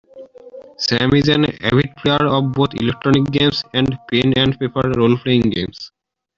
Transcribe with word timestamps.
Sam 0.77 1.13
is 1.13 1.27
an 1.27 1.45
avid 1.63 1.95
player 1.97 2.25
of 2.25 2.53
both 2.53 2.73
electronic 2.73 3.31
games 3.31 3.63
and 3.75 3.99
pen-and-paper 4.09 4.81
roleplaying 4.95 5.53
games. 5.53 5.91